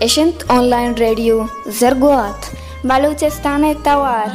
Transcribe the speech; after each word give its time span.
اشنت 0.00 0.44
online 0.50 0.94
radio 0.94 1.42
زرگوات 1.78 2.46
Balochistan 2.84 3.64
توار 3.84 4.28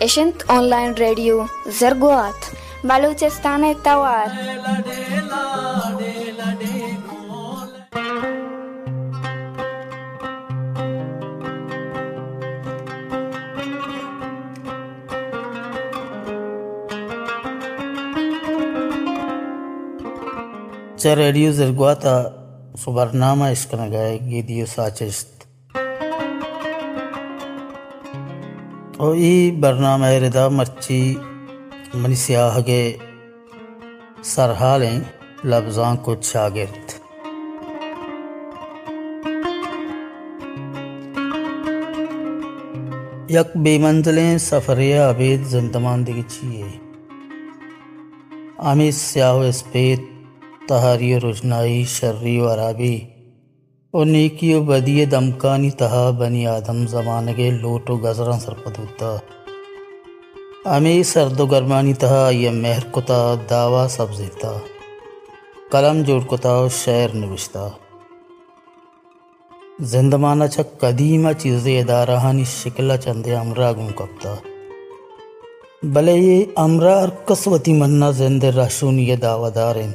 اشنت 0.00 0.50
online 0.50 0.94
radio 0.94 1.42
زرگوات 1.80 2.50
بلوچستان 2.84 3.72
توار 3.84 4.28
چه 21.06 21.14
ریڈیو 21.14 21.52
زرگواتا 21.52 22.16
سو 22.78 22.92
برنامه 22.92 23.44
اشکنگای 23.44 24.18
گیدیو 24.18 24.66
ساچست 24.66 25.46
او 28.98 29.06
ای 29.06 29.50
برنامه 29.50 30.18
ردا 30.18 30.48
مرچی 30.48 31.18
منی 31.94 32.14
سیاہ 32.14 32.50
سیاہگے 32.54 32.96
سرحالیں 34.22 34.98
لفظان 35.44 35.96
کو 36.04 36.14
شاگرد 36.30 36.86
یک 43.36 43.56
بے 43.62 43.78
منزلیں 43.84 44.38
سفریہ 44.48 44.98
عبید 45.10 45.46
زندمان 45.54 46.06
دیگی 46.06 46.22
چیئے 46.34 46.68
آمی 48.70 48.90
سیاہ 49.04 49.34
و 49.34 49.48
اسپیت 49.52 50.15
تہاری 50.68 51.14
و 51.14 51.18
رجنائی 51.20 51.84
شرری 51.84 52.40
و 52.40 52.48
عرابی 52.48 52.98
و 53.92 54.04
نیکی 54.04 54.54
و 54.54 54.60
بدی 54.62 55.04
دمکانی 55.04 55.70
تہا 55.70 56.10
بنی 56.10 56.46
آدم 56.46 56.86
زمانگے 56.86 57.50
لوٹ 57.50 57.90
و 57.90 57.96
گزران 57.96 58.40
سرپدوتا 58.40 59.16
آمی 60.64 61.02
سرد 61.02 61.40
و 61.40 61.46
گرمانی 61.46 61.94
تہا 61.94 62.28
یہ 62.30 62.50
مہر 62.50 62.84
کتا 62.92 63.20
دعویٰ 63.50 63.88
سبزیتا 63.88 64.52
قلم 65.70 66.02
جوڑ 66.02 66.20
کتا 66.20 66.54
و 66.60 66.68
شعر 66.68 67.14
نوشتا۔ 67.14 67.68
زندمانہ 69.80 70.44
چک 70.44 70.78
قدیمہ 70.80 71.32
چیزیں 71.38 71.80
ادارہانی 71.80 72.44
شکلہ 72.44 72.96
چندے 73.04 73.34
امرا 73.36 73.72
گوں 73.72 73.88
کپتا۔ 73.88 74.34
بلے 75.82 76.12
یہ 76.12 76.44
امرا 76.56 76.94
ارکس 77.02 77.46
وتی 77.48 77.72
مننا 77.72 78.10
زند 78.10 78.44
راشون 78.44 78.98
یہ 78.98 79.16
دعوی 79.16 79.50
داریں 79.54 79.92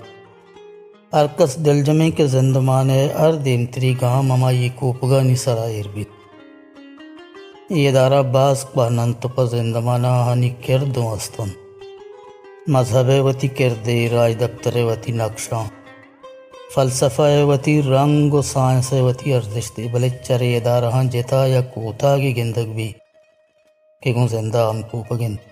ارکس 1.14 1.56
دل 1.66 1.84
جمے 1.84 2.12
کے 2.12 2.28
زندمانے 2.28 3.08
ار 3.14 3.34
دین 3.34 3.66
تری 3.66 3.94
گاں 4.02 4.24
مما 4.24 4.52
یہ 4.52 4.70
کوپگا 4.76 5.22
نی 5.22 5.36
سرائر 5.36 5.88
بیت 5.94 6.12
یہ 7.70 7.92
دارا 7.92 8.22
باز 8.22 8.66
پانن 8.74 9.14
تو 9.14 9.28
پا 9.28 9.44
زندمانہ 9.44 10.08
ہانی 10.08 10.50
کردوں 10.68 11.08
استن۔ 11.08 11.50
مذہب 12.68 13.10
وتی 13.26 13.48
کردے 13.48 14.10
راج 14.10 14.40
دفتر 14.40 14.76
وتی 14.84 15.12
نقشاں 15.12 15.64
فلسفہ 16.76 17.44
وتی 17.44 17.82
رنگ 17.82 18.34
و 18.34 18.42
سائنس 18.42 18.94
وتی 18.94 19.34
ارزش 19.34 19.72
دے 19.78 19.88
بلے 19.92 20.10
چرے 20.10 20.58
ادارہاں 20.58 21.04
جتا 21.04 21.46
یا 21.46 21.62
کوتا 21.62 22.18
کی 22.18 22.38
گندگ 22.38 22.70
بھی۔ 22.76 22.92
کہ 24.04 24.14
گوں 24.14 24.28
زندہ 24.28 24.68
ہم 24.70 24.82
کوپگن 24.82 25.32
نہ 25.32 25.51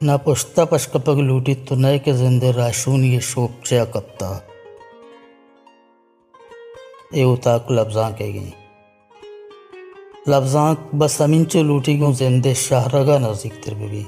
پشتا 0.00 0.64
پشکپگ 0.64 1.18
لوٹی 1.20 1.54
تو 1.68 1.74
نئے 1.74 1.98
کے 1.98 2.12
زندے 2.12 2.52
راشون 2.56 3.04
یہ 3.04 3.20
شوپ 3.20 3.64
چیا 3.64 3.84
کپتا۔ 3.84 4.28
اے 7.14 7.22
اتاک 7.22 7.70
لفظاں 7.72 8.10
کہہ 8.18 8.32
گئی 8.34 8.50
لفظاں 10.26 10.68
بس 10.98 11.20
امین 11.20 11.48
چو 11.50 11.62
لوٹی 11.62 11.98
گوں 12.00 12.12
زندے 12.20 12.52
شہرگا 12.66 13.18
نزدیک 13.18 13.54
تر 13.64 13.74
بی 13.78 13.86
بی 13.92 14.02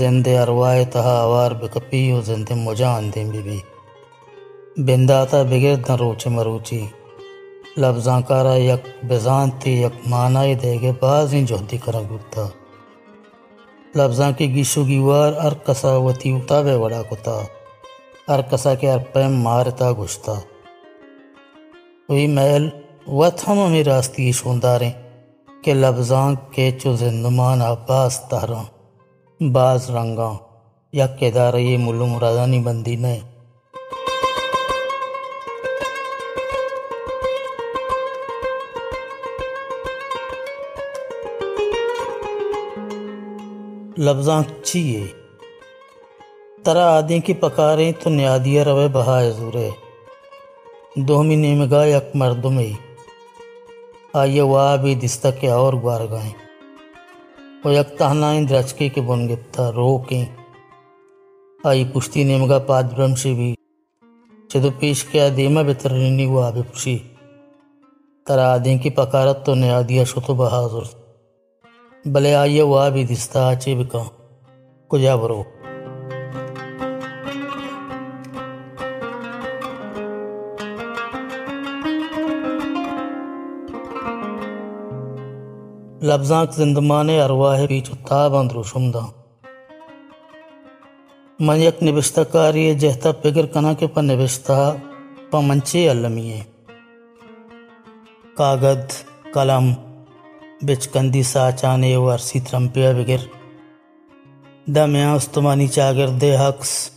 زندے 0.00 0.36
اروائے 0.38 0.84
تہا 0.92 1.16
آوار 1.22 1.50
بکپی 1.60 2.02
و 2.12 2.20
زندے 2.28 2.54
مجان 2.66 3.10
دیں 3.14 3.24
بی 3.32 3.42
بی 3.46 3.58
بنداتا 4.86 5.42
بغیر 5.50 5.76
نہ 5.88 5.96
روچے 6.00 6.28
مروچی۔ 6.36 6.84
لفظاں 7.76 8.20
کارا 8.28 8.54
یک 8.56 8.82
بزان 9.08 9.50
تی 9.60 9.82
یک 9.82 10.06
معنی 10.10 10.54
دے 10.62 10.76
گے 10.82 10.92
بازیں 11.00 11.44
جہدی 11.48 11.78
کرا 11.84 12.00
گتا 12.10 12.46
لفظاں 13.94 14.32
کی 14.32 14.54
گیشو 14.54 14.86
گیوار 14.86 15.32
ار 15.32 15.52
کسا 15.52 15.96
وتی 15.96 16.32
اتابے 16.32 16.74
وڑا 16.74 17.02
کتا، 17.02 17.40
ار 18.28 18.40
کسا 18.50 18.74
کے 18.74 18.90
ار 18.92 18.98
پیم 19.12 19.32
مارتا 19.40 19.92
گشتا۔ 19.92 20.32
وہی 22.08 22.26
محل 22.26 22.68
وت 23.06 23.48
ہم 23.48 23.66
ہمیں 23.66 23.84
راستی 23.84 24.32
شونداریں 24.32 24.90
کہ 25.64 25.74
لفظاں 25.74 26.34
کے 26.50 26.70
چو 26.82 26.96
زندمان 26.96 27.62
آباس 27.62 28.20
تہراں، 28.20 28.64
باز 29.40 29.90
رنگاں 29.90 30.34
یا 30.92 31.06
ادارہ 31.20 31.56
یہ 31.56 31.78
ملوم 31.78 32.10
مرادانی 32.10 32.58
بندی 32.58 32.96
نہیں 32.96 33.20
لفظاں 43.98 44.42
چیئے۔ 44.62 45.06
ترا 46.62 46.96
آدیں 46.96 47.20
کی 47.20 47.34
پکاریں 47.34 47.92
تو 48.02 48.10
نیادیہ 48.10 48.62
روے 48.62 48.88
بہائے 48.88 49.30
زورے۔ 49.30 49.70
دومی 50.96 51.36
نیمگا 51.36 51.84
یک 51.84 52.16
مردمی 52.16 52.72
آئیے 54.12 54.40
وا 54.40 54.76
بھی 54.76 54.94
دستا 54.94 55.30
کے 55.30 55.50
اور 55.50 55.72
گوار 55.72 56.00
گائیں۔ 56.10 56.32
وہ 57.64 57.72
یک 57.72 57.98
تہنائیں 57.98 58.42
درچکے 58.42 58.88
کے 58.88 59.00
بن 59.00 59.28
گپتا 59.28 59.72
روکیں۔ 59.72 60.24
آئی 61.64 61.84
پشتی 61.94 62.24
نیمگا 62.24 62.58
پاد 62.58 62.82
برمشی 62.82 63.34
بھی۔ 63.34 63.54
چدو 64.48 64.68
پیش 64.78 65.04
کیا 65.04 65.28
دیما 65.36 65.62
بترنینی 65.62 66.26
وہ 66.26 66.42
آبی 66.42 66.62
پشی۔ 66.74 66.98
ترا 68.26 68.52
آدیں 68.52 68.78
کی 68.78 68.90
پکارت 68.90 69.46
تو 69.46 69.54
نیادیہ 69.54 70.04
شتو 70.04 70.34
بہازر 70.34 70.98
بلے 70.98 71.07
آئیے 72.16 72.62
وہ 72.62 72.88
بھی 72.90 73.04
دستا 73.04 73.48
آچے 73.48 73.74
بکا 73.74 74.02
کجا 74.90 75.16
برو؟ 75.16 75.42
لفظاں 86.02 86.44
زندمانے 86.56 87.22
ارواح 87.22 87.66
پیچھو 87.68 87.94
تاب 88.08 88.36
اندرو 88.36 88.62
شمدا 88.62 89.04
من 91.38 91.56
یک 91.56 91.82
نبشتہ 91.82 92.20
کاری 92.32 92.74
جہتا 92.74 93.12
پگر 93.12 93.46
کنا 93.46 93.72
کے 93.78 93.86
پا 93.86 94.00
نبشتہ 94.00 94.76
پا 95.30 95.40
منچے 95.40 95.90
علمیے۔ 95.90 96.40
کاغد 98.36 98.92
قلم 99.34 99.72
بچکندی 100.62 101.22
ساچانے 101.22 101.96
ورسی 101.96 102.40
ترمپیا 102.40 102.92
بگر۔ 102.92 103.22
دا 104.66 105.12
استمانی 105.12 105.68
چاگر 105.68 106.08
دے 106.08 106.36
حقس۔ 106.36 106.90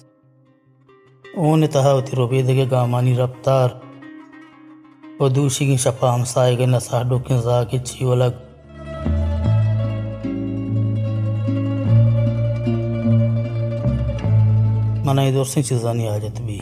اون 1.36 1.68
تہاوتی 1.72 2.16
روبی 2.16 2.42
دگے 2.42 2.66
گامانی 2.72 3.18
رفتار۔ 3.18 3.70
و 5.20 5.30
دوشی 5.30 5.66
کی 5.66 5.78
شپا 5.78 6.16
ہمسائے 6.16 6.58
گے 6.58 6.66
نساڈو 6.66 7.20
کی 7.20 7.78
چیو 7.86 8.16
لگ۔ 8.16 8.36
منائی 15.06 15.32
دور 15.32 15.46
سے 15.46 15.64
چیزانی 15.64 16.08
آجت 16.08 16.42
بھی۔ 16.42 16.60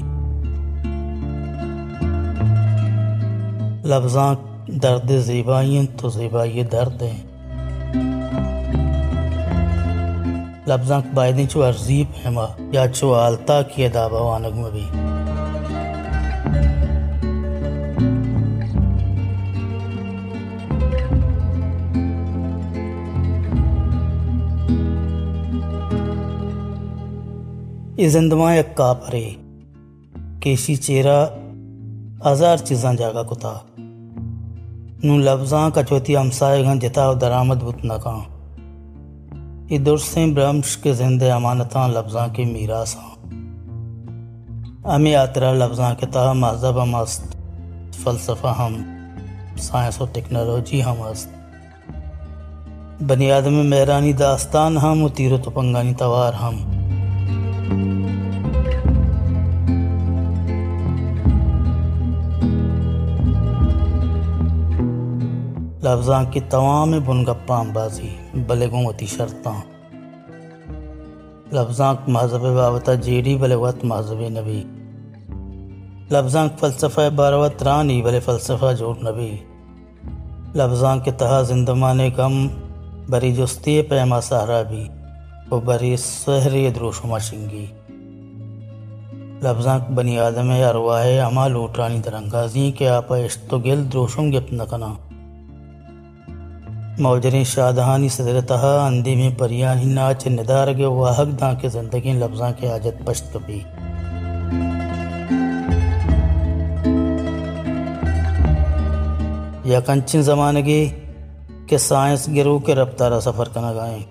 لفظاں 3.84 4.36
درد 4.72 5.12
زیبائیں 5.18 5.98
تو 5.98 6.10
زیبائی 6.10 6.64
درد 6.64 7.02
ہیں۔ 7.02 7.24
لفظاں 10.68 11.02
بائدیں 11.14 11.46
چو 11.46 11.64
ارزیب 11.64 12.08
ہما 12.26 12.46
یا 12.72 12.88
چو 12.88 13.14
آلتا 13.14 13.62
کی 13.62 13.86
ادابہ 13.86 14.22
وانگ 14.22 14.62
میں 14.62 14.72
بھی۔ 14.72 14.88
یہ 28.04 28.08
زندماں 28.08 28.56
یک 28.56 28.76
کاپرے 28.76 29.30
کیشی 30.40 30.76
چیرا 30.76 31.28
ہزار 32.32 32.58
چیزاں 32.58 32.94
جاگا 32.94 33.24
کتا 33.24 33.58
نو 35.04 35.18
لفظاں 35.18 35.70
کچوتی 35.70 36.18
ہمسائے 36.18 36.64
گھن 36.64 36.80
جتا 36.80 37.10
و 37.10 37.14
درآمد 37.14 37.56
بت 37.56 37.86
نکاں 37.86 38.20
یہ 39.70 39.78
درسیں 39.78 40.28
برمش 40.28 40.78
کے 40.78 40.94
زندے 40.94 41.32
امانتاں 41.32 41.88
لفظاں 41.88 42.28
کے 42.28 42.46
میراساں 42.46 43.28
امی 44.84 45.16
آترا 45.16 45.54
لفظاں 45.54 45.96
کے 45.96 46.06
تاہ 46.06 46.34
مذہب 46.34 46.82
ہم 46.82 46.96
است، 46.96 47.36
فلسفہ 48.04 48.48
ہم، 48.48 48.82
سائنس 49.58 50.02
و 50.02 50.06
ٹیکنالوجی 50.14 50.84
ہم 50.84 51.02
است۔ 51.02 51.30
بنی 53.08 53.32
آدم 53.32 53.70
مہرانی 53.70 54.14
داستان 54.14 54.78
ہم 54.78 55.04
و 55.04 55.10
تیر 55.10 55.34
و 55.34 55.38
تپنگانی 55.38 55.94
توار 55.94 56.34
ہم۔ 56.34 56.69
لفظاں 65.90 66.24
کی 66.32 66.40
تمام 66.40 66.92
بن 67.06 67.24
گپاں 67.24 67.64
بازی 67.74 68.10
بلے 68.34 68.68
گوتی 68.68 69.06
شرطاں۔ 69.06 69.62
لفظاں 71.54 71.94
مذہب 72.08 72.56
بابتا 72.56 72.94
جیڑی 72.94 73.38
بلے 73.38 73.56
وط 73.56 73.84
مذہب 73.84 74.20
نبی۔ 74.22 74.64
لفظاں 76.12 76.48
فلسفہ 76.60 77.10
باروت 77.16 77.64
رانی 77.64 78.02
بلے 78.02 78.20
فلسفہ 78.20 78.74
جوڑ 78.78 78.96
نبی۔ 79.04 79.38
لفظاں 80.56 80.98
کے 80.98 81.12
تہا 81.12 81.42
زندمانے 81.42 82.10
کم، 82.10 82.48
بری 83.10 83.36
جستی 83.36 83.82
پیما 83.82 84.22
سہرا 84.22 84.62
بھی 84.62 84.88
وہ 85.50 85.60
بری 85.60 85.98
سہری 85.98 86.70
دروشما 86.76 87.18
شنگی 87.18 87.66
لفظاں 89.44 89.80
بنی 89.96 90.20
آدم 90.20 90.50
ارواح 90.50 91.06
اما 91.26 91.48
لوٹرانی 91.48 92.00
درنگازی 92.00 92.72
کے 92.72 92.90
آپا 92.90 93.18
اشتو 93.18 93.60
گل 93.60 93.84
دروشم 93.94 94.30
گپ 94.32 94.54
نکنا 94.54 94.94
موجرین 97.00 97.44
شادہانی 97.44 98.10
صدرتہا 98.10 98.86
اندی 98.86 99.16
میں 99.16 99.30
پریانی 99.38 99.86
ناچ 99.86 100.28
ندار 100.28 100.68
گے 100.78 100.86
واحق 100.86 101.40
داں 101.40 101.54
کے 101.62 101.70
زندگی 101.70 102.14
لفظاں 102.14 102.52
کے 102.60 102.70
آجت 102.72 103.06
پشت 103.06 103.34
کبھی۔ 103.34 103.60
یا 109.64 109.80
کنچن 109.80 110.22
زمانگی 110.22 110.90
کہ 111.68 111.78
سائنس 111.78 112.30
گرو 112.36 112.60
کے 112.60 112.76
رفتارہ 112.76 113.20
سفر 113.20 113.50
کنا 113.54 113.74
گائیں 113.74 114.04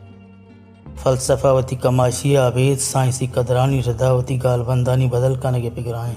فلسفہ 1.03 1.47
وتی 1.47 1.77
کماشی 1.77 2.37
آبید 2.37 2.79
سائنسی 2.81 3.27
قدرانی 3.35 3.81
رداوتی 3.87 4.43
گال 4.43 4.63
بندانی 4.63 5.07
بدل 5.07 5.35
کنگے 5.35 5.71
پگرائیں 5.75 6.15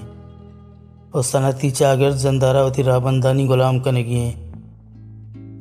اور 1.10 1.22
سنتی 1.22 1.70
چاگرد 1.70 2.16
زندارہ 2.16 2.64
وتی 2.64 2.82
رابندانی 2.82 3.48
غلام 3.48 3.78
کنگی 3.78 4.18
ہیں۔ 4.18 4.41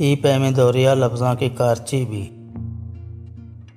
ای 0.02 0.16
پیمے 0.16 0.52
دوریا 0.52 0.94
لفظاں 0.94 1.36
کے 1.36 1.50
کارچی 1.50 2.06
بھی۔ 2.06 2.30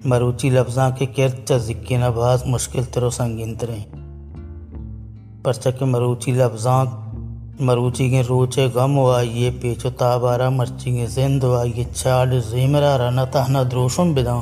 مروچی 0.05 0.51
لفظاں 0.51 0.91
کے 0.91 1.07
کرچ 1.07 1.53
ذکی 1.53 1.97
نباز 1.97 2.47
مشکل 2.47 2.85
ترو 2.85 3.11
سنگین 3.11 3.55
تریں 3.55 3.85
پرچک 5.43 5.83
مروچی 5.83 6.33
لفظاں 6.33 6.85
مروچی 7.61 8.09
کے 8.11 8.23
روچے 8.29 8.67
غم 8.75 8.99
و 8.99 9.11
آئیے 9.11 9.51
پیچو 9.61 9.91
تابارا 9.91 10.49
مرچی 10.49 10.93
کے 10.93 11.07
زند 11.07 11.45
و 11.45 11.55
آئیے 11.55 11.85
چاڑ 11.95 12.29
زیمرا 12.51 12.97
رنا 12.99 13.25
تہنا 13.25 13.63
دروشم 13.63 14.15
بداں۔ 14.15 14.41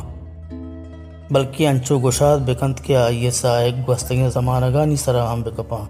بلکہ 1.31 1.69
انچو 1.69 1.99
گشاد 1.99 2.39
بکند 2.47 2.81
کے 2.81 2.97
آئیے 2.97 3.31
سائق 3.31 3.89
گوستگی 3.89 4.31
زمانگانی 4.31 4.97
سراہم 4.97 5.43
بکپاں۔ 5.43 5.85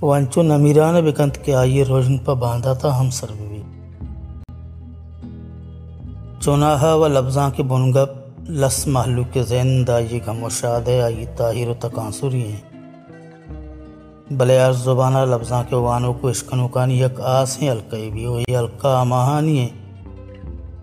وہ 0.00 0.14
انچو 0.14 0.42
نمیران 0.42 1.04
بکند 1.04 1.36
کے 1.44 1.54
آئیے 1.54 1.84
روشن 1.84 2.18
پا 2.18 2.32
باندھا 2.32 2.72
تھا 2.72 3.00
ہم 3.00 3.10
سر 3.10 3.26
بھی۔ 3.38 3.47
چوناہا 6.48 6.94
و 6.94 7.08
لفظاں 7.08 7.50
کے 7.50 7.62
بنگب 7.62 8.08
لس 8.48 8.86
محلو 8.86 9.22
کے 9.32 9.42
زند 9.42 9.88
آئی 9.88 10.20
غم 10.26 10.42
و 10.42 10.48
شاد 10.48 10.88
آئی 11.04 11.24
طاہر 11.36 11.68
و 11.68 11.74
تکانسری 11.78 12.42
ہیں۔ 12.42 12.60
بلے 14.30 14.58
عرض 14.58 14.84
زبانہ 14.84 15.18
لفظاں 15.18 15.62
کے 15.68 15.76
وانوں 15.76 16.14
کو 16.14 16.28
اشکنو 16.28 16.68
کانی 16.68 17.00
یک 17.00 17.20
آس 17.20 17.62
ہیں 17.62 17.70
الکائی 17.70 18.10
بھی 18.10 18.26
ہوئی 18.26 18.56
الکا 18.56 19.00
آماہانی 19.00 19.58
ہیں۔ 19.58 19.68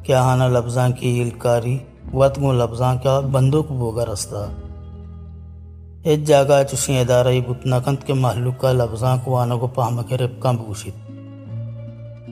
کیا 0.04 0.24
ہانا 0.24 0.48
لفظاں 0.48 0.90
کی 0.90 1.22
الکاری 1.22 1.78
وطگو 2.14 2.54
لفظاں 2.54 2.96
کا 3.04 3.20
بندوق 3.20 3.72
بوگا 3.72 4.06
رستا 4.14 4.46
ایج 6.04 6.28
جاگا 6.28 6.64
چشیں 6.64 7.02
ادارہ 7.02 7.40
بتناکند 7.48 8.04
کے 8.06 8.14
محلو 8.14 8.52
کا 8.52 8.72
لفظاں 8.72 9.18
کو 9.24 9.32
وانوں 9.32 9.60
کو 9.60 9.68
پاہمکے 9.68 10.18
ربکاں 10.18 10.54
بوشید۔ 10.54 10.94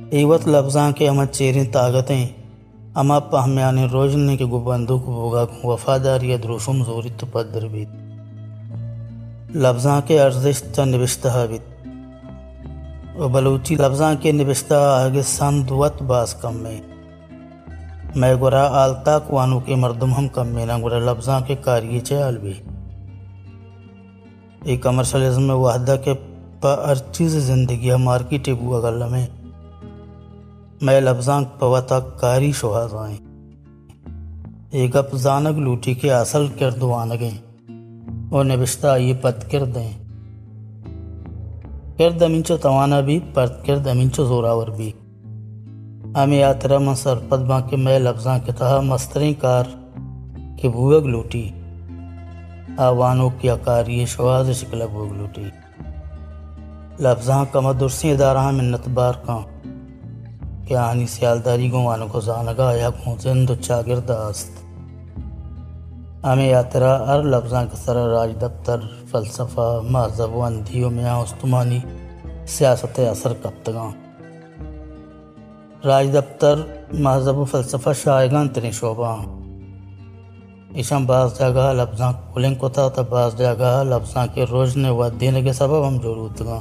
ایوت 0.10 0.48
لفظاں 0.48 0.92
کے 0.92 1.10
امت 1.10 1.32
چیریں 1.32 1.64
طاقتیں۔ 1.72 2.28
اما 2.96 3.18
پہمیان 3.20 3.78
روجنے 3.92 4.36
کے 4.38 4.46
گبندو 4.46 4.98
کو 5.00 5.12
بوگا 5.12 5.44
وفاداری 5.64 6.36
دروشم 6.38 6.84
زوری 6.84 7.10
تو 7.18 7.26
پدر 7.32 7.68
بیت 7.68 9.56
لفظاں 9.56 10.00
کے 10.08 10.22
ارزش 10.22 10.62
تا 10.76 10.86
نوشتہ 10.86 11.46
بیت 11.50 11.66
و 13.18 13.28
بلوچی 13.28 13.76
لفظاں 13.76 14.14
کے 14.22 14.32
نوشتہ 14.32 14.74
آگے 14.74 15.22
سند 15.28 15.72
وط 15.72 16.02
باز 16.02 16.34
کم 16.42 16.58
میں 16.64 16.80
میں 18.16 18.34
گرا 18.42 18.64
آلتا 18.84 19.18
کوانو 19.20 19.60
کے 19.60 19.76
مردم 19.76 20.14
ہم 20.14 20.28
کم 20.28 20.48
میں 20.56 20.66
نہ 20.66 20.78
گرا 20.84 21.00
لفظاں 21.12 21.40
کے 21.48 21.56
کاریے 21.62 22.00
چال 22.00 22.38
بھی 22.38 22.54
ایک 24.64 24.84
کمرشلزم 24.84 25.44
میں 25.44 25.56
وحدہ 25.56 25.96
کے 26.04 26.14
پا 26.62 26.76
ہر 26.88 26.98
چیز 27.12 27.38
زندگی 27.46 27.96
مارکیٹ 28.04 28.50
بوا 28.50 28.82
گلہ 28.82 29.08
میں 29.08 29.26
میں 30.84 31.02
لفظاں 31.02 31.42
پوتا 31.60 32.00
کاری 32.00 32.52
شوہاز 32.52 32.96
آئیں 32.96 33.18
ایک 34.72 34.96
اپ 34.96 35.16
زانگ 35.16 35.58
لوٹی 35.58 35.94
کے 35.94 36.14
اصل 36.14 36.48
کردو 36.60 36.94
آنگیں۔ 36.94 37.38
اور 38.32 38.46
نبشتہ 38.46 38.98
یہ 38.98 39.14
پت 39.22 39.52
کردیں۔ 39.52 39.92
کرد 41.98 42.22
امینچو 42.22 42.58
توانا 42.58 43.00
بھی، 43.00 43.20
پرت 43.34 43.66
کرد 43.66 43.88
امینچو 43.88 44.26
زوراور 44.26 44.68
بھی۔ 44.68 44.92
ہمیں 46.18 46.44
آترہ 46.44 46.78
من 46.78 46.96
سرپد 46.96 47.38
باں 47.38 47.62
کے 47.70 47.76
میں 47.76 48.00
لفظاں 48.00 48.40
کے 48.46 48.52
تہا 48.52 48.82
مستریں 48.82 49.34
کار 49.42 49.64
کے 50.62 50.70
بھوگ 50.70 51.06
لوٹی۔ 51.06 51.50
آوانوں 52.78 53.30
کی 53.42 53.50
اکاری 53.50 54.06
شواز 54.06 54.52
شکل 54.52 54.82
بھوگ 54.92 55.14
لوٹی۔ 55.14 55.46
لفظاں 57.00 57.46
کم 57.52 57.72
درسی 57.72 58.12
ادارہ 58.12 58.52
منت 58.52 58.90
بار 58.90 59.14
کان 59.26 59.53
زند 63.20 63.50
و 63.50 63.56
چاگرد 63.56 64.12
است 64.12 64.64
ہمیں 66.24 66.48
یاترا 66.48 66.94
ار 67.14 67.24
لفظاں 67.24 67.66
کے 67.72 67.78
سر 67.78 67.96
راج 68.10 68.32
دفتر، 68.42 68.80
فلسفہ، 69.12 69.68
مذہب 69.90 70.36
و 70.36 70.44
اندھی 70.44 70.84
و 70.84 70.90
میاں 70.90 71.18
استمانی 71.20 71.80
سیاست 72.46 73.00
اثر 73.00 73.34
کبتگاں 73.34 73.90
راج 75.86 76.14
دفتر، 76.14 76.56
مذہب 76.94 77.38
و 77.38 77.46
فلسفہ 77.46 77.90
شائگان 78.04 78.50
ترین 78.50 78.72
شعبہ 78.72 79.16
ایشان 80.74 81.06
بعض 81.06 81.40
جگہ 81.40 81.72
لفظاں 81.74 82.12
کولنگ 82.34 82.56
کو 82.56 82.70
تھا 82.70 82.90
تا 82.90 83.02
بعض 83.02 83.38
جگہ 83.38 83.84
لفظاں 83.84 84.28
کے 84.34 84.46
روزنے 84.52 84.90
و 84.90 85.10
دینے 85.10 85.42
کے 85.42 85.54
سبب 85.54 85.88
ہم 85.88 85.98
جوڑ 85.98 86.18
گاں 86.46 86.60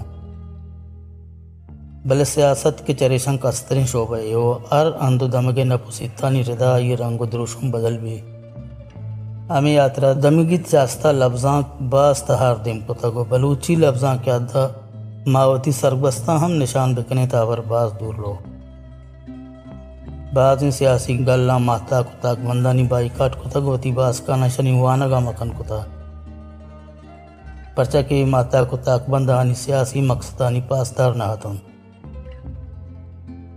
بل 2.04 2.24
سیاست 2.24 2.86
کے 2.86 2.94
چریشن 2.94 3.38
کا 3.38 3.52
سترین 3.52 3.86
شعبہ 3.86 4.16
ہے۔ 4.16 4.34
وہ 4.34 4.58
ہر 4.70 4.86
اندو 5.00 5.26
دمگے 5.26 5.64
نپوسی 5.64 6.08
تانی 6.16 6.44
ردا، 6.44 6.78
یہ 6.78 6.96
رنگ 6.96 7.20
و 7.20 7.24
دروشم 7.24 7.70
بدل 7.70 7.98
بھی۔ 7.98 8.20
ہمیں 9.48 9.72
یاترا، 9.72 10.12
دمگی 10.22 10.56
سیاستہ 10.70 11.08
لفظاں 11.08 11.62
باز 11.82 12.22
تہار 12.22 12.56
دیم 12.56 12.80
کو۔ 12.80 12.94
تگو 12.94 13.24
بلوچی 13.28 13.74
لفظاں 13.74 14.16
کیا 14.24 14.38
دا، 14.38 14.66
ماوتی 15.26 15.72
سرگبستہ 15.72 16.30
ہم 16.30 16.52
نشان 16.52 16.94
بکنے 16.94 17.26
تاور 17.26 17.58
باز 17.58 17.90
دور 18.00 18.14
لو۔ 18.14 18.34
بعض 20.34 20.64
سیاسی 20.72 21.26
گلہ 21.26 21.58
ماتا 21.58 22.02
کتا 22.02 22.32
مندانی 22.42 22.82
بائی 22.82 23.08
کاٹ 23.16 23.36
کو 23.42 23.48
تگو 23.52 23.76
تی 23.76 23.92
باز 23.92 24.20
کا 24.20 24.36
نشنی 24.36 24.80
وانگا 24.80 25.18
مکن 25.18 25.50
کتا۔ 25.58 25.80
پرچہ 27.74 27.98
کی 28.08 28.24
ماتا 28.24 28.64
کتا 28.64 28.96
بندانی 29.10 29.54
سیاسی 29.54 30.00
مقصدانی 30.00 30.60
پاسدار 30.68 31.12
نہ 31.12 31.22
ہاتوں 31.22 31.54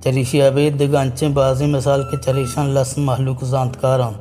چریشی 0.06 0.42
عبید 0.42 0.80
دگانچیں 0.80 1.30
بازی 1.30 1.66
مثال 1.66 2.04
کے 2.12 2.18
چریشان 2.26 2.70
لس 2.70 2.98
محلوک 2.98 3.44
زانتکاراں۔ 3.44 4.12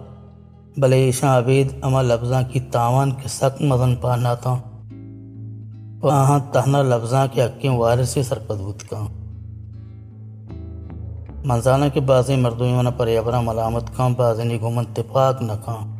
بلے 0.76 1.04
ایشان 1.04 1.30
عبید 1.30 1.72
اما 1.82 2.02
لفظاں 2.02 2.42
کی 2.52 2.60
تاوان 2.60 3.10
کے 3.10 3.28
سک 3.28 3.62
مزن 3.62 3.94
پاہناتا 3.96 4.54
وہاں 6.02 6.38
تہنا 6.52 6.82
لفظاں 6.82 7.26
کے 7.32 7.42
حقیں 7.42 7.70
وارثی 7.70 8.22
سرپدوت 8.22 8.82
کا۔ 8.90 9.06
منزانہ 11.44 11.84
کے 11.94 12.00
بازی 12.00 12.36
مردوی 12.36 12.72
منہ 12.72 12.88
پر 12.96 13.08
یبرا 13.08 13.40
ملامت 13.40 13.96
کام 13.96 14.14
بازی 14.14 14.44
نگومن 14.44 14.84
تفاق 14.94 15.42
نہ 15.42 15.52
کام 15.64 15.92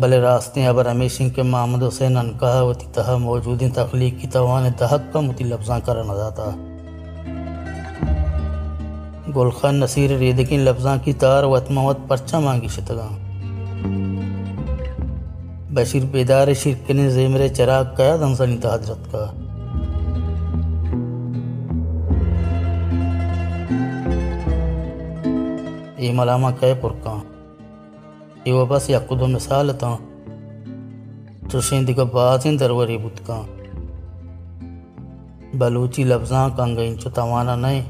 بلے 0.00 0.20
راستے 0.20 0.66
ابر 0.66 0.90
ہمیشہ 0.90 1.22
کے 1.34 1.42
محمد 1.42 1.82
حسین 1.82 2.16
انکہاوتی 2.16 2.86
تہا 2.92 3.16
موجود 3.16 3.62
تخلیق 3.74 4.20
کی 4.20 4.28
توان 4.28 4.68
دہک 4.80 5.12
کا 5.12 5.20
مطلب 5.20 5.24
متی 5.24 5.44
لفظاں 5.44 5.80
کرنا 5.84 6.14
جاتا 6.14 6.50
گلخان 9.36 9.80
نصیر 9.80 10.10
ریدکی 10.18 10.56
لفظاں 10.56 10.96
کی 11.04 11.12
تار 11.12 11.44
و 11.44 11.54
اتموت 11.54 11.98
پرچہ 12.08 12.36
مانگی 12.36 12.68
شتگاں۔ 12.68 13.12
بشیر 15.74 16.04
بیدار 16.04 16.54
شرکن 16.54 17.08
زیمر 17.10 17.48
چراغ 17.48 17.84
کیا 17.96 18.16
دنسانی 18.16 18.56
تا 18.56 18.74
حضرت 18.74 19.12
کا۔ 19.12 19.24
یہ 25.98 26.12
ملامہ 26.12 26.48
کئے 26.60 26.74
پرکاں۔ 26.80 27.18
یہ 28.44 28.52
وہ 28.52 28.66
بس 28.66 28.90
یک 28.90 29.10
دو 29.20 29.26
مثال 29.26 29.72
تا 29.78 29.96
چوشین 31.52 31.86
دیگا 31.86 32.04
بازیں 32.04 32.52
دروری 32.52 32.98
بودکاں 32.98 33.42
بلوچی 35.58 36.04
لفظاں 36.04 36.48
کانگا 36.56 36.82
چو 37.00 37.10
توانا 37.10 37.56
نئے۔ 37.56 37.82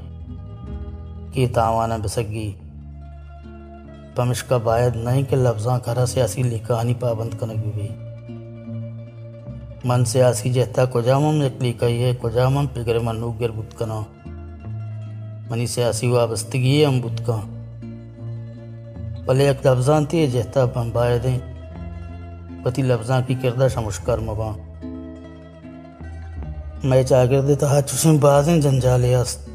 کی 1.33 1.47
تاوانا 1.47 1.97
بسگی 2.05 2.51
پمشکا 4.17 4.57
باید 4.65 4.97
نہیں 4.97 5.23
کہ 5.31 5.37
لفظاں 5.37 5.79
کرا 5.85 6.07
سیاسی 6.07 6.43
لکھانی 6.43 6.95
پابند 7.01 7.39
کنگی 7.41 7.71
بھی 7.75 7.89
من 9.85 10.05
سیاسی 10.05 10.53
جہتا 10.53 10.85
کجامم 10.93 11.43
یک 11.43 11.63
لکھائی 11.63 12.03
ہے 12.03 12.13
کجامم 12.23 12.67
پگر 12.75 12.99
منوگ 12.99 13.41
گر 13.41 13.51
بودکنا 13.51 14.01
منی 15.51 15.67
سیاسی 15.67 16.07
وابستگی 16.07 16.79
ہے 16.81 16.85
ہم 16.87 17.01
بودکاں 17.01 17.41
پلے 19.27 19.47
ایک 19.49 19.67
لفظان 19.67 20.05
تھی 20.05 20.27
جہتا 20.27 20.65
بمبائے 20.75 21.19
دیں 21.19 21.39
پتی 22.65 22.83
لفظاں 22.83 23.21
کی 23.27 23.35
کردہ 23.43 23.67
شمشکر 23.75 24.19
مباں۔ 24.19 24.53
میں 26.85 27.03
چاگردے 27.03 27.55
تہا 27.55 27.81
چوشیں 27.83 28.19
بازیں 28.21 28.61
جنجالے 28.61 29.15
است 29.15 29.49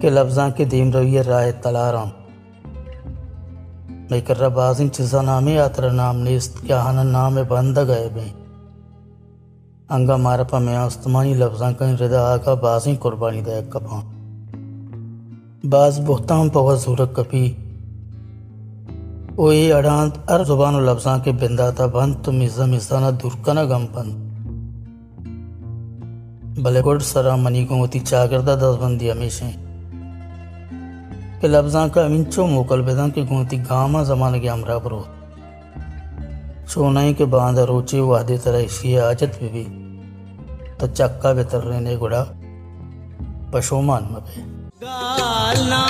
کہ 0.00 0.10
لفظاں 0.10 0.50
کے 0.50 0.64
دیم 0.64 0.92
رویہ 0.92 1.20
رائے 1.20 1.52
تلارام۔ 1.52 2.08
میں 4.10 4.20
کر 4.20 4.38
رہا 4.38 4.48
بازیں 4.48 4.88
چیزا 4.88 5.22
نامی 5.22 5.58
آتر 5.58 5.90
نام 5.90 6.20
نیست، 6.20 6.60
کیا 6.60 6.82
ہانا 6.82 7.02
نام 7.02 7.38
بندہ 7.48 7.84
گئے 7.86 8.08
بیں 8.14 8.42
انگا 9.88 10.16
مارا 10.16 10.42
پا 10.42 10.58
میں 10.58 10.76
آستمانی 10.76 11.34
لفظاں 11.34 11.72
کہیں 11.78 11.96
ردا 11.96 12.32
آگا 12.32 12.54
بازیں 12.54 12.94
قربانی 13.00 13.40
دے 13.40 13.60
کپاں۔ 13.68 14.00
باز 15.66 16.00
بہتاں 16.06 16.44
پا 16.52 16.74
زورک 16.74 17.16
کپی۔ 17.16 17.52
اوئی 19.36 19.72
اڑانت 19.72 20.30
ار 20.30 20.44
زبان 20.44 20.74
و 20.74 20.80
لفظاں 20.80 21.18
کے 21.18 21.32
بنداتا 21.32 21.86
بند، 21.86 22.14
تو 22.22 22.32
میزا 22.32 22.64
میزانا 22.64 23.10
درکنا 23.10 23.64
گم 23.64 23.86
بند 23.92 24.12
بلے 26.58 26.80
گوڑ 26.84 26.98
سرا 26.98 27.36
منی 27.36 27.64
کو 27.66 27.74
ہوتی 27.74 27.98
چاگردہ 27.98 28.56
دس 28.60 28.82
بندی 28.82 29.10
ہمیشہ 29.12 29.44
کہ 31.42 31.48
لبزاں 31.48 31.88
کا 31.88 32.04
امنچو 32.04 32.46
موکل 32.46 32.82
بیدان 32.82 33.10
کی 33.10 33.28
گونتی 33.28 33.58
گاما 33.70 34.02
زمانہ 34.02 34.36
کی 34.36 34.48
امرہ 34.48 34.78
برو۔ 34.78 35.02
چونائی 36.68 37.14
کے 37.14 37.24
باندھا 37.24 37.66
روچے 37.66 38.00
وحدی 38.00 38.36
طرح 38.36 38.60
اسی 38.60 38.98
آجت 38.98 39.38
بھی 39.38 39.48
بھی۔ 39.48 39.64
تو 40.78 40.86
چکا 40.86 41.32
بہتر 41.32 41.64
رہنے 41.64 41.96
گڑا۔ 42.00 42.24
پشومان 43.50 44.02
مبے۔ 44.10 44.40
گالنا 44.80 45.86